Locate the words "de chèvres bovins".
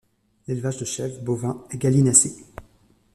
0.79-1.63